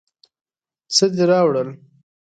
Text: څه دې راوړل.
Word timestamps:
څه 0.95 1.05
دې 1.15 1.23
راوړل. 1.29 1.69